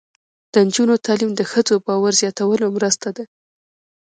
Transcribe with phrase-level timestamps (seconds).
[0.53, 3.23] د نجونو تعلیم د ښځو باور زیاتولو مرسته ده.